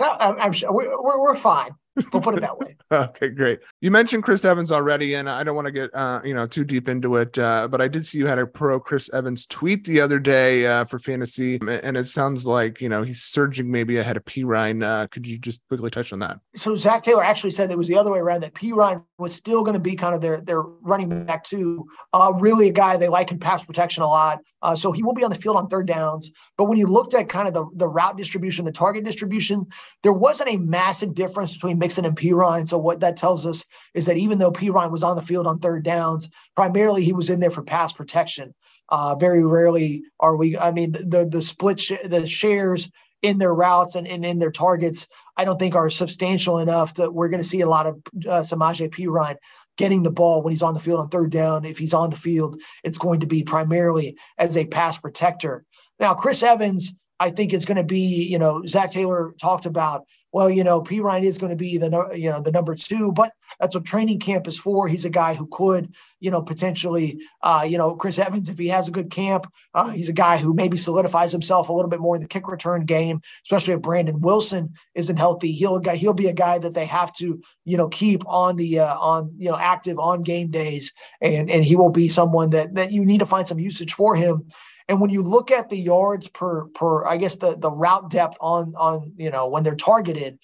[0.00, 1.70] Uh, I'm, I'm sure we're, we're fine.
[2.12, 2.76] We'll put it that way.
[2.92, 3.60] okay, great.
[3.80, 6.64] You mentioned Chris Evans already, and I don't want to get uh, you know too
[6.64, 9.84] deep into it, uh, but I did see you had a pro Chris Evans tweet
[9.84, 13.96] the other day uh, for fantasy, and it sounds like you know he's surging maybe
[13.98, 14.82] ahead of Perine.
[14.82, 16.40] Uh, could you just quickly touch on that?
[16.56, 19.62] So Zac Taylor actually said it was the other way around that Perine was still
[19.62, 21.86] going to be kind of their their running back too.
[22.12, 24.40] Uh, really a guy they like in pass protection a lot.
[24.60, 26.32] Uh, so he will be on the field on third downs.
[26.56, 29.66] But when you looked at kind of the, the route distribution, the target distribution,
[30.02, 32.66] there wasn't a massive difference between Mixon and Perine.
[32.66, 35.58] So what that tells us is that even though Perine was on the field on
[35.58, 38.54] third downs, primarily he was in there for pass protection.
[38.88, 40.56] Uh, very rarely are we.
[40.56, 42.90] I mean, the the split sh- the shares
[43.22, 47.12] in their routes and, and in their targets, I don't think are substantial enough that
[47.12, 49.36] we're going to see a lot of uh, Samaje Perine
[49.76, 51.64] getting the ball when he's on the field on third down.
[51.64, 55.64] If he's on the field, it's going to be primarily as a pass protector.
[55.98, 60.04] Now, Chris Evans, I think is going to be, you know, Zac Taylor talked about
[60.32, 63.32] well, you know, Perine is going to be the you know the number two, but
[63.58, 64.86] that's what training camp is for.
[64.86, 68.68] He's a guy who could, you know, potentially, uh, you know, Chris Evans, if he
[68.68, 72.00] has a good camp, uh, he's a guy who maybe solidifies himself a little bit
[72.00, 75.52] more in the kick return game, especially if Brandon Wilson isn't healthy.
[75.52, 78.98] He'll he'll be a guy that they have to, you know, keep on the uh,
[78.98, 82.92] on you know active on game days, and and he will be someone that that
[82.92, 84.46] you need to find some usage for him.
[84.88, 88.36] And when you look at the yards per per, I guess the the route depth
[88.40, 90.38] on on you know when they're targeted,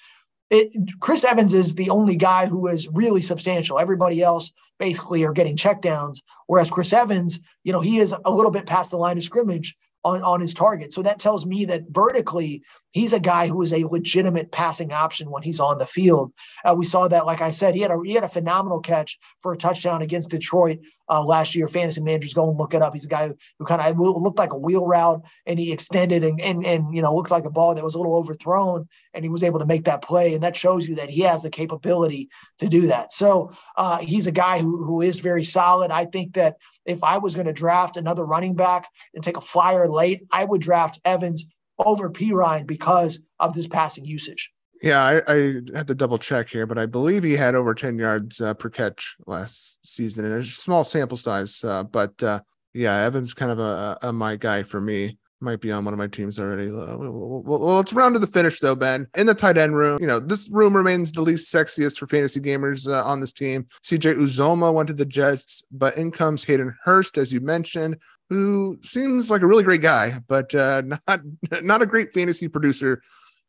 [0.50, 3.78] it, Chris Evans is the only guy who is really substantial.
[3.78, 8.50] Everybody else basically are getting checkdowns, whereas Chris Evans, you know, he is a little
[8.50, 10.93] bit past the line of scrimmage on, on his target.
[10.93, 12.62] So that tells me that vertically,
[12.93, 16.33] he's a guy who is a legitimate passing option when he's on the field.
[16.64, 19.19] Uh, we saw that, like I said, he had a he had a phenomenal catch
[19.40, 21.67] for a touchdown against Detroit uh, last year.
[21.69, 22.93] Fantasy managers go and look it up.
[22.93, 26.23] He's a guy who, who kind of looked like a wheel route and he extended
[26.23, 29.25] and, and and you know looked like a ball that was a little overthrown and
[29.25, 30.35] he was able to make that play.
[30.35, 33.11] And that shows you that he has the capability to do that.
[33.11, 35.90] So uh, he's a guy who who is very solid.
[35.90, 39.42] I think that if I was going to draft another running back and take a
[39.42, 41.44] flyer late, I would draft Evans
[41.79, 44.53] over Perine because of this passing usage.
[44.83, 45.37] Yeah, I, I
[45.75, 48.68] have to double check here, but I believe he had over 10 yards uh, per
[48.68, 51.64] catch last season in a small sample size.
[51.64, 52.40] Uh, but uh,
[52.75, 55.99] yeah, Evans kind of a, a, my guy for me might be on one of
[55.99, 56.70] my teams already.
[56.70, 59.07] Well, well, let's round to the finish though, Ben.
[59.16, 62.40] In the tight end room, you know, this room remains the least sexiest for fantasy
[62.40, 63.66] gamers uh, on this team.
[63.85, 67.97] CJ Uzomah went to the Jets, but in comes Hayden Hurst, as you mentioned,
[68.31, 71.20] who seems like a really great guy, but uh, not
[71.62, 73.03] not a great fantasy producer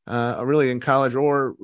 [0.08, 1.56] uh, really in college or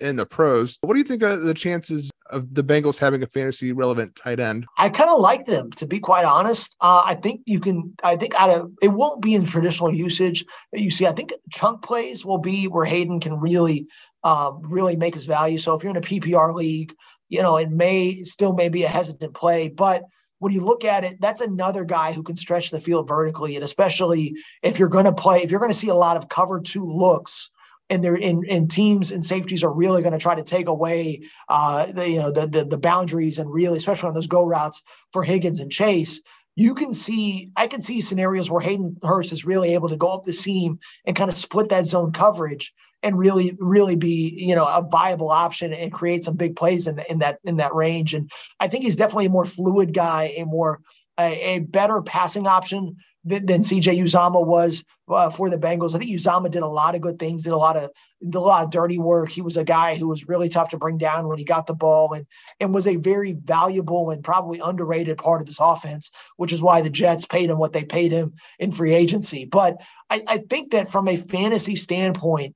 [0.00, 0.78] in the pros.
[0.82, 4.40] What do you think of the chances of the Bengals having a fantasy relevant tight
[4.40, 4.66] end?
[4.76, 6.76] I kind of like them, to be quite honest.
[6.80, 10.44] Uh, I think you can, I think out of it won't be in traditional usage
[10.72, 11.06] you see.
[11.06, 13.88] I think chunk plays will be where Hayden can really,
[14.24, 15.58] um, really make his value.
[15.58, 16.94] So if you're in a PPR league,
[17.28, 20.04] you know, it may still may be a hesitant play, but
[20.38, 23.56] when you look at it, that's another guy who can stretch the field vertically.
[23.56, 26.28] And especially if you're going to play, if you're going to see a lot of
[26.28, 27.50] cover two looks,
[27.90, 31.22] and they're in, in teams and safeties are really going to try to take away
[31.48, 34.82] uh, the you know the, the, the boundaries and really especially on those go routes
[35.12, 36.20] for Higgins and Chase.
[36.54, 40.12] you can see, I can see scenarios where Hayden Hurst is really able to go
[40.12, 44.56] up the seam and kind of split that zone coverage and really, really be, you
[44.56, 47.74] know, a viable option and create some big plays in, the, in that in that
[47.74, 48.12] range.
[48.12, 50.80] And I think he's definitely a more fluid guy, a more
[51.18, 52.96] a, a better passing option
[53.28, 55.94] than, CJ Uzomah was uh, for the Bengals.
[55.94, 57.90] I think Uzomah did a lot of good things, did a lot of
[58.22, 59.30] did a lot of dirty work.
[59.30, 61.74] He was a guy who was really tough to bring down when he got the
[61.74, 62.26] ball, and
[62.60, 66.80] and was a very valuable and probably underrated part of this offense, which is why
[66.80, 69.44] the Jets paid him what they paid him in free agency.
[69.44, 72.54] But I, I think that from a fantasy standpoint.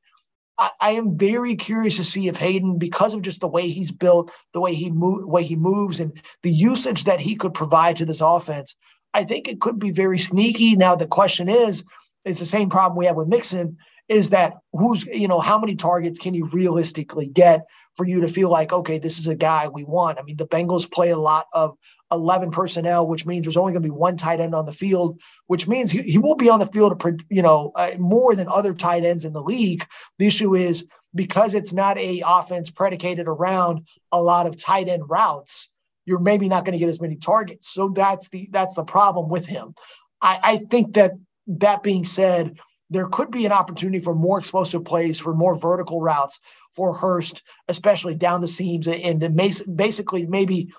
[0.58, 3.90] I, I am very curious to see if Hayden, because of just the way he's
[3.90, 7.96] built, the way he move, way he moves, and the usage that he could provide
[7.96, 8.76] to this offense,
[9.14, 10.76] I think it could be very sneaky.
[10.76, 11.84] Now the question is,
[12.24, 15.74] it's the same problem we have with Mixon, is that who's, you know, how many
[15.74, 19.68] targets can you realistically get for you to feel like, okay, this is a guy
[19.68, 20.18] we want?
[20.18, 21.76] I mean, the Bengals play a lot of
[22.10, 25.20] 11 personnel, which means there's only going to be one tight end on the field,
[25.46, 28.74] which means he, he will be on the field, you know, uh, more than other
[28.74, 29.86] tight ends in the league.
[30.18, 35.04] The issue is because it's not a offense predicated around a lot of tight end
[35.08, 35.70] routes
[36.04, 37.72] you're maybe not going to get as many targets.
[37.72, 39.74] So that's the that's the problem with him.
[40.20, 41.12] I, I think that
[41.46, 42.58] that being said,
[42.90, 46.40] there could be an opportunity for more explosive plays, for more vertical routes
[46.74, 49.36] for Hurst, especially down the seams, and
[49.76, 50.72] basically maybe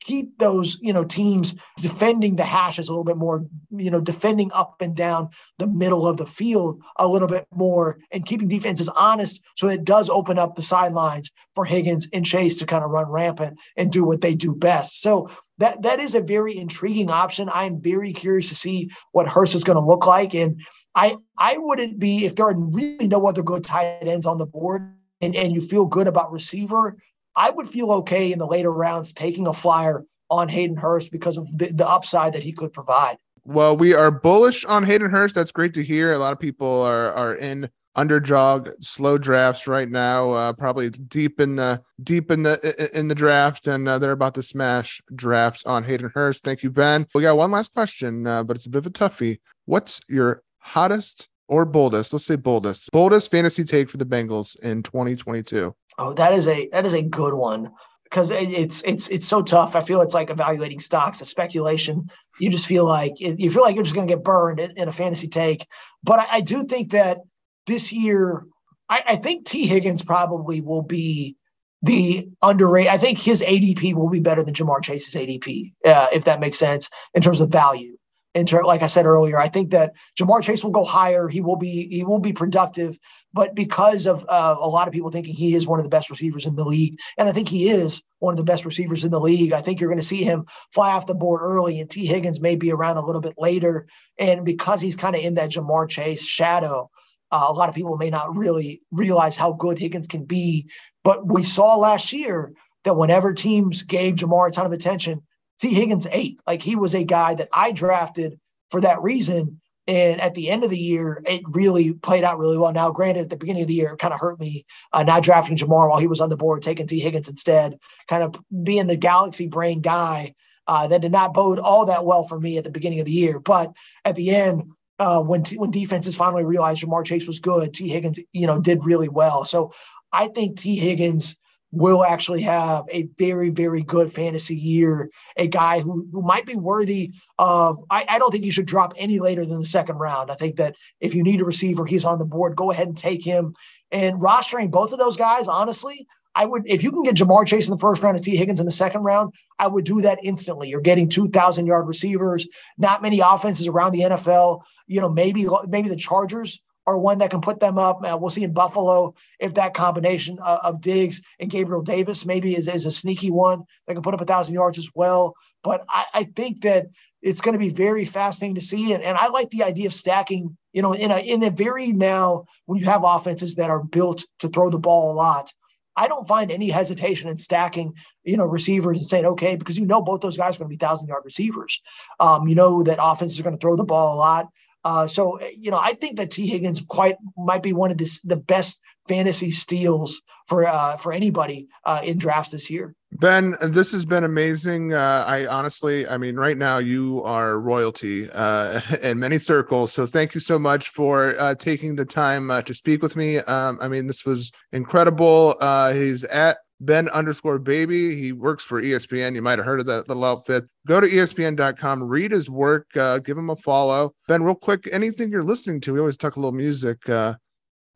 [0.00, 4.50] keep those you know teams defending the hashes a little bit more you know defending
[4.52, 5.28] up and down
[5.58, 9.84] the middle of the field a little bit more and keeping defenses honest so it
[9.84, 13.90] does open up the sidelines for Higgins and Chase to kind of run rampant and
[13.90, 15.00] do what they do best.
[15.00, 17.48] So that that is a very intriguing option.
[17.52, 20.34] I'm very curious to see what Hurst is going to look like.
[20.34, 20.60] And
[20.94, 24.46] I I wouldn't be if there are really no other good tight ends on the
[24.46, 26.98] board and, and you feel good about receiver
[27.36, 31.36] I would feel okay in the later rounds taking a flyer on Hayden Hurst because
[31.36, 33.18] of the, the upside that he could provide.
[33.44, 35.34] Well, we are bullish on Hayden Hurst.
[35.34, 36.12] That's great to hear.
[36.12, 41.40] A lot of people are are in underdog slow drafts right now uh, probably deep
[41.40, 45.64] in the deep in the in the draft and uh, they're about to smash drafts
[45.64, 48.68] on hayden hurst thank you ben we got one last question uh, but it's a
[48.68, 53.88] bit of a toughie what's your hottest or boldest let's say boldest boldest fantasy take
[53.88, 57.70] for the bengals in 2022 Oh, that is a that is a good one
[58.04, 59.74] because it's it's it's so tough.
[59.74, 62.10] I feel it's like evaluating stocks, a speculation.
[62.38, 64.88] You just feel like you feel like you're just going to get burned in, in,
[64.88, 65.66] a fantasy take.
[66.02, 67.18] But I, I do think that
[67.66, 68.46] this year,
[68.88, 71.36] I, I, think Tee Higgins probably will be
[71.82, 72.92] the underrated.
[72.92, 76.58] I think his ADP will be better than Ja'Marr Chase's ADP, uh, if that makes
[76.58, 77.96] sense in terms of value
[78.36, 81.26] in like I said earlier, I think that Ja'Marr Chase will go higher.
[81.26, 82.98] He will be he will be productive,
[83.32, 86.10] but because of uh, a lot of people thinking he is one of the best
[86.10, 89.10] receivers in the league, and I think he is one of the best receivers in
[89.10, 89.52] the league.
[89.52, 92.40] I think you're going to see him fly off the board early, and Tee Higgins
[92.40, 93.86] may be around a little bit later.
[94.18, 96.90] And because he's kind of in that Ja'Marr Chase shadow,
[97.30, 100.68] uh, a lot of people may not really realize how good Higgins can be.
[101.04, 102.52] But we saw last year
[102.84, 105.22] that whenever teams gave Ja'Marr a ton of attention,
[105.60, 106.40] Tee Higgins ate.
[106.46, 108.38] Like he was a guy that I drafted
[108.70, 109.60] for that reason.
[109.88, 112.72] And at the end of the year, it really played out really well.
[112.72, 115.22] Now, granted, at the beginning of the year, it kind of hurt me uh, not
[115.22, 118.88] drafting Ja'Marr while he was on the board, taking Tee Higgins instead, kind of being
[118.88, 120.34] the galaxy brain guy.
[120.68, 123.12] Uh, that did not bode all that well for me at the beginning of the
[123.12, 123.38] year.
[123.38, 123.72] But
[124.04, 124.64] at the end,
[124.98, 128.60] uh, when t- when defenses finally realized Ja'Marr Chase was good, Tee Higgins, you know,
[128.60, 129.44] did really well.
[129.44, 129.72] So
[130.12, 131.36] I think Tee Higgins
[131.76, 135.10] will actually have a very, very good fantasy year.
[135.36, 138.94] A guy who, who might be worthy of, I, I, don't think you should drop
[138.96, 140.30] any later than the second round.
[140.30, 142.56] I think that if you need a receiver, he's on the board.
[142.56, 143.54] Go ahead and take him.
[143.92, 147.66] And rostering both of those guys, honestly, I would, if you can get Ja'Marr Chase
[147.66, 150.18] in the first round and Tee Higgins in the second round, I would do that
[150.22, 150.68] instantly.
[150.68, 152.46] You're getting 2,000 yard receivers,
[152.78, 154.62] not many offenses around the NFL.
[154.86, 158.02] You know, maybe, maybe the Chargers are one that can put them up.
[158.04, 162.54] Uh, we'll see in Buffalo if that combination of, of Diggs and Gabriel Davis maybe
[162.54, 165.34] is, is a sneaky one that can put up a thousand yards as well.
[165.62, 166.86] But I, I think that
[167.22, 168.92] it's going to be very fascinating to see.
[168.92, 171.92] And, and I like the idea of stacking, you know, in a in a very
[171.92, 175.52] now when you have offenses that are built to throw the ball a lot.
[175.98, 179.86] I don't find any hesitation in stacking, you know, receivers and saying, okay, because you
[179.86, 181.80] know both those guys are going to be thousand yard receivers.
[182.20, 184.48] Um, you know that offenses are going to throw the ball a lot.
[184.86, 188.20] Uh, so you know, I think that Tee Higgins quite might be one of this,
[188.20, 192.94] the best fantasy steals for uh, for anybody uh, in drafts this year.
[193.18, 194.92] Ben, this has been amazing.
[194.92, 199.92] Uh, I honestly, I mean, right now you are royalty uh, in many circles.
[199.92, 203.38] So thank you so much for uh, taking the time uh, to speak with me.
[203.38, 205.56] Um, I mean, this was incredible.
[205.60, 208.20] Uh, he's at Ben underscore baby.
[208.20, 209.34] He works for ESPN.
[209.34, 210.64] You might have heard of that little outfit.
[210.86, 214.14] Go to ESPN.com, read his work, uh, give him a follow.
[214.28, 215.94] Ben, real quick, anything you're listening to?
[215.94, 217.08] We always talk a little music.
[217.08, 217.34] Uh,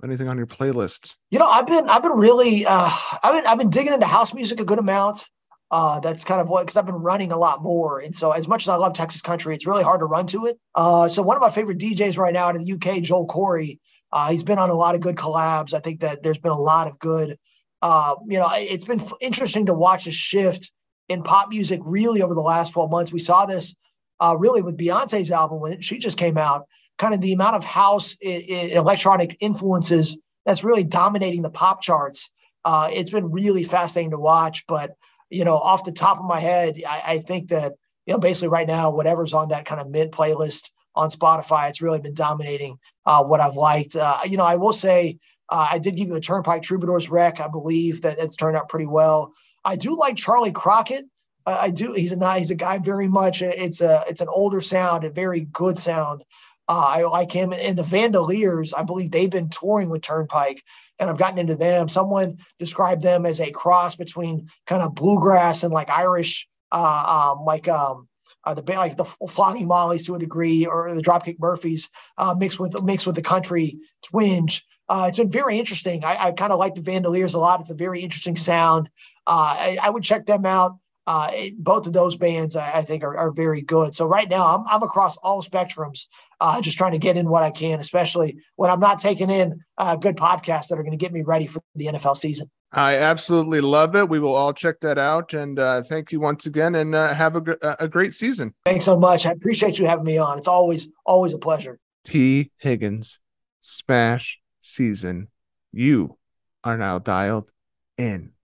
[0.03, 1.17] anything on your playlist?
[1.31, 2.91] You know, I've been I've been really uh,
[3.23, 5.29] I've been I've been digging into house music a good amount.
[5.71, 8.49] Uh, that's kind of what because I've been running a lot more, and so as
[8.49, 10.59] much as I love Texas country, it's really hard to run to it.
[10.75, 13.79] Uh, so one of my favorite DJs right now in the UK, Joel Corry.
[14.11, 15.73] uh, he's been on a lot of good collabs.
[15.73, 17.37] I think that there's been a lot of good.
[17.83, 20.73] Uh, you know, it's been interesting to watch a shift
[21.09, 23.13] in pop music really over the last 12 months.
[23.13, 23.75] We saw this
[24.21, 26.67] uh, really with Beyonce's album when she just came out.
[26.99, 31.83] Kind of the amount of house I- I electronic influences that's really dominating the pop
[31.83, 32.31] charts.
[32.65, 34.95] Uh, it's been really fascinating to watch, but
[35.31, 37.75] you know, off the top of my head, I, I think that,
[38.05, 41.81] you know, basically right now, whatever's on that kind of mid playlist on Spotify, it's
[41.81, 43.95] really been dominating uh, what I've liked.
[43.95, 45.19] Uh, you know, I will say,
[45.51, 47.41] uh, I did give you the Turnpike Troubadours rec.
[47.41, 49.35] I believe that it's turned out pretty well.
[49.65, 51.05] I do like Charley Crockett.
[51.45, 51.93] Uh, I do.
[51.93, 53.43] He's a he's a guy very much.
[53.43, 56.23] It's a it's an older sound, a very good sound.
[56.69, 58.73] Uh, I like him and the Vandoliers.
[58.77, 60.63] I believe they've been touring with Turnpike,
[61.01, 61.89] and I've gotten into them.
[61.89, 67.45] Someone described them as a cross between kind of bluegrass and like Irish, uh, um,
[67.45, 68.07] like um,
[68.45, 72.61] uh, the like the Flogging Mollies to a degree, or the Dropkick Murphys uh, mixed
[72.61, 74.65] with mixed with the country twinge.
[74.91, 76.05] Uh, it's been very interesting.
[76.05, 77.61] I, I kind of like the Vandoliers a lot.
[77.61, 78.91] It's a very interesting sound.
[79.25, 80.79] Uh, I, I, would check them out.
[81.07, 83.95] Uh, it, both of those bands, I, I think, are, are, very good.
[83.95, 86.07] So right now, I'm, I'm across all spectrums,
[86.41, 89.61] uh, just trying to get in what I can, especially when I'm not taking in
[89.79, 92.51] uh, good podcasts that are going to get me ready for the NFL season.
[92.73, 94.09] I absolutely love it.
[94.09, 95.35] We will all check that out.
[95.35, 98.55] And uh, thank you once again, and uh, have a, a great season.
[98.65, 99.25] Thanks so much.
[99.25, 100.37] I appreciate you having me on.
[100.37, 101.79] It's always always a pleasure.
[102.05, 103.21] Tee Higgins,
[103.61, 105.29] Smash Season.
[105.73, 106.19] You
[106.65, 107.51] are now dialed
[107.97, 108.33] in.